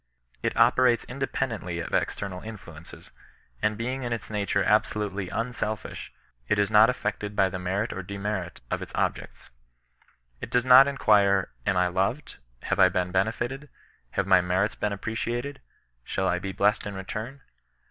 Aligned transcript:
It 0.41 0.57
ope 0.57 0.79
rates 0.79 1.03
independently 1.05 1.77
of 1.79 1.91
extemsJ 1.91 2.43
influences, 2.43 3.11
and 3.61 3.77
being 3.77 4.01
in 4.01 4.11
its 4.11 4.31
nature 4.31 4.63
absolutely 4.63 5.27
unsel^shy 5.27 6.09
is 6.47 6.71
not 6.71 6.89
affected 6.89 7.35
by 7.35 7.49
the 7.51 7.59
merit 7.59 7.93
or 7.93 8.01
demerit 8.01 8.61
of 8.71 8.81
its 8.81 8.95
objects. 8.95 9.51
It 10.39 10.49
does 10.49 10.65
not 10.65 10.87
inquire" 10.87 11.51
am 11.67 11.77
I 11.77 11.85
loved 11.85 12.37
1 12.63 12.69
have 12.69 12.79
I 12.79 12.89
been 12.89 13.11
benefited 13.11 13.61
1 13.69 13.69
have 14.13 14.25
my 14.25 14.41
merits 14.41 14.73
been 14.73 14.91
appreciated 14.91 15.57
1 15.57 15.61
shall 16.05 16.27
I 16.27 16.39
be 16.39 16.51
blessed 16.51 16.87
in 16.87 16.95
return 16.95 17.41